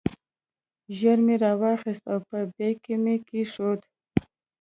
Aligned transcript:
ژر 0.97 1.17
مې 1.25 1.35
را 1.43 1.51
واخیست 1.61 2.05
او 2.13 2.19
په 2.29 2.37
بیک 2.55 2.77
کې 2.85 2.95
مې 3.03 3.15
کېښود. 3.27 3.81